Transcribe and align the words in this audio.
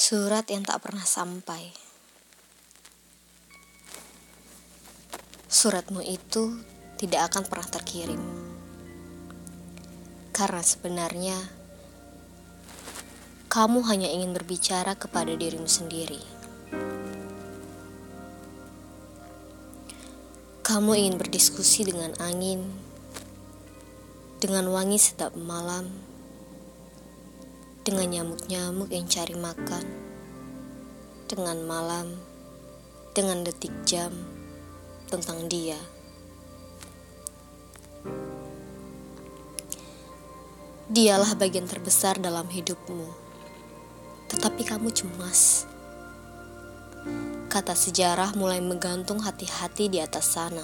Surat 0.00 0.48
yang 0.48 0.64
tak 0.64 0.80
pernah 0.80 1.04
sampai. 1.04 1.76
Suratmu 5.44 6.00
itu 6.00 6.56
tidak 6.96 7.28
akan 7.28 7.44
pernah 7.44 7.68
terkirim. 7.68 8.22
Karena 10.32 10.64
sebenarnya 10.64 11.36
kamu 13.52 13.84
hanya 13.92 14.08
ingin 14.08 14.32
berbicara 14.32 14.96
kepada 14.96 15.36
dirimu 15.36 15.68
sendiri. 15.68 16.24
Kamu 20.64 20.96
ingin 20.96 21.20
berdiskusi 21.20 21.84
dengan 21.84 22.16
angin, 22.24 22.72
dengan 24.40 24.64
wangi 24.72 24.96
setiap 24.96 25.36
malam, 25.36 25.92
dengan 27.90 28.22
nyamuk-nyamuk 28.22 28.86
yang 28.94 29.10
cari 29.10 29.34
makan, 29.34 29.82
dengan 31.26 31.58
malam, 31.66 32.14
dengan 33.18 33.42
detik 33.42 33.74
jam 33.82 34.14
tentang 35.10 35.50
dia. 35.50 35.74
Dialah 40.86 41.34
bagian 41.34 41.66
terbesar 41.66 42.22
dalam 42.22 42.46
hidupmu, 42.46 43.10
tetapi 44.30 44.62
kamu 44.62 44.94
cemas. 44.94 45.66
Kata 47.50 47.74
sejarah 47.74 48.38
mulai 48.38 48.62
menggantung 48.62 49.18
hati-hati 49.18 49.90
di 49.90 49.98
atas 49.98 50.38
sana. 50.38 50.62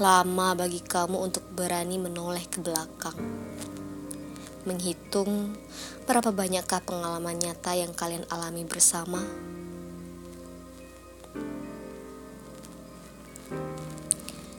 Lama 0.00 0.58
bagi 0.58 0.82
kamu 0.82 1.16
untuk 1.18 1.44
berani 1.54 1.98
menoleh 1.98 2.44
ke 2.46 2.58
belakang. 2.58 3.14
Menghitung 4.66 5.54
berapa 6.08 6.34
banyakkah 6.34 6.82
pengalaman 6.82 7.38
nyata 7.38 7.78
yang 7.78 7.94
kalian 7.94 8.26
alami 8.32 8.66
bersama. 8.66 9.22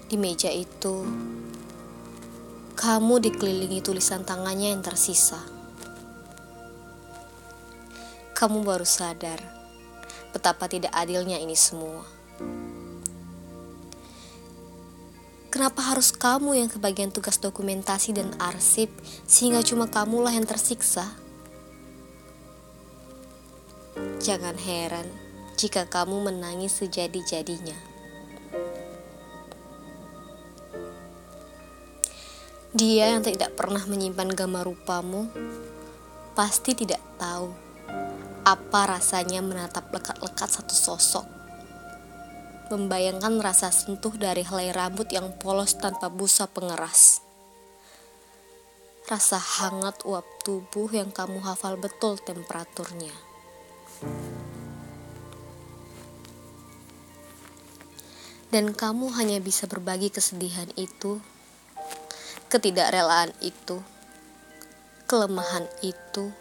Di 0.06 0.16
meja 0.16 0.54
itu, 0.54 1.04
kamu 2.80 3.20
dikelilingi 3.20 3.82
tulisan 3.82 4.24
tangannya 4.24 4.72
yang 4.72 4.86
tersisa 4.86 5.56
kamu 8.36 8.68
baru 8.68 8.84
sadar 8.84 9.40
betapa 10.36 10.68
tidak 10.68 10.92
adilnya 10.92 11.40
ini 11.40 11.56
semua. 11.56 12.04
Kenapa 15.56 15.96
harus 15.96 16.12
kamu 16.12 16.60
yang 16.60 16.68
kebagian 16.68 17.16
tugas 17.16 17.40
dokumentasi 17.40 18.12
dan 18.12 18.28
arsip 18.44 18.92
sehingga 19.24 19.64
cuma 19.64 19.88
kamulah 19.88 20.36
yang 20.36 20.44
tersiksa? 20.44 21.16
Jangan 24.20 24.60
heran 24.60 25.08
jika 25.56 25.88
kamu 25.88 26.28
menangis 26.28 26.76
sejadi-jadinya. 26.76 27.80
Dia 32.76 33.16
yang 33.16 33.24
tidak 33.24 33.56
pernah 33.56 33.88
menyimpan 33.88 34.36
gambar 34.36 34.68
rupamu 34.68 35.32
pasti 36.36 36.76
tidak 36.76 37.00
tahu 37.16 37.48
apa 38.44 39.00
rasanya 39.00 39.40
menatap 39.40 39.88
lekat-lekat 39.88 40.52
satu 40.52 40.76
sosok. 40.76 41.35
Membayangkan 42.66 43.38
rasa 43.46 43.70
sentuh 43.70 44.18
dari 44.18 44.42
helai 44.42 44.74
rambut 44.74 45.06
yang 45.14 45.30
polos 45.38 45.78
tanpa 45.78 46.10
busa 46.10 46.50
pengeras. 46.50 47.22
Rasa 49.06 49.38
hangat 49.38 50.02
uap 50.02 50.26
tubuh 50.42 50.90
yang 50.90 51.14
kamu 51.14 51.46
hafal 51.46 51.78
betul 51.78 52.18
temperaturnya. 52.18 53.14
Dan 58.50 58.74
kamu 58.74 59.14
hanya 59.14 59.38
bisa 59.38 59.70
berbagi 59.70 60.10
kesedihan 60.10 60.66
itu, 60.74 61.22
ketidakrelaan 62.50 63.30
itu, 63.46 63.78
kelemahan 65.06 65.70
itu, 65.86 66.34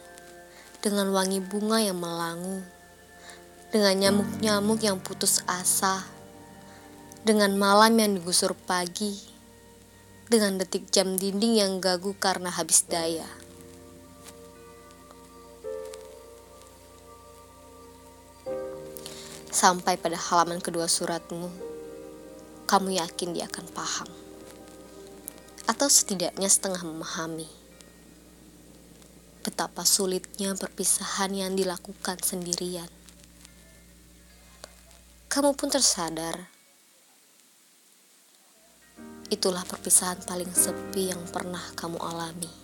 dengan 0.80 1.12
wangi 1.12 1.44
bunga 1.44 1.84
yang 1.84 2.00
melangu, 2.00 2.64
dengan 3.68 3.92
nyamuk-nyamuk 3.98 4.80
yang 4.80 4.96
putus 5.04 5.44
asa, 5.44 6.13
dengan 7.24 7.56
malam 7.56 7.96
yang 7.96 8.20
digusur 8.20 8.52
pagi, 8.52 9.16
dengan 10.28 10.60
detik 10.60 10.92
jam 10.92 11.16
dinding 11.16 11.56
yang 11.56 11.72
gagu 11.80 12.12
karena 12.20 12.52
habis 12.52 12.84
daya. 12.84 13.24
Sampai 19.48 19.96
pada 19.96 20.20
halaman 20.20 20.60
kedua 20.60 20.84
suratmu, 20.84 21.48
kamu 22.68 23.00
yakin 23.00 23.32
dia 23.32 23.48
akan 23.48 23.66
paham, 23.72 24.10
atau 25.64 25.88
setidaknya 25.88 26.52
setengah 26.52 26.84
memahami 26.84 27.48
betapa 29.44 29.84
sulitnya 29.84 30.56
perpisahan 30.56 31.32
yang 31.32 31.52
dilakukan 31.52 32.16
sendirian. 32.20 32.88
Kamu 35.28 35.52
pun 35.52 35.68
tersadar, 35.68 36.53
itulah 39.34 39.66
perpisahan 39.66 40.22
paling 40.22 40.48
sepi 40.54 41.10
yang 41.10 41.22
pernah 41.34 41.62
kamu 41.74 41.98
alami. 41.98 42.63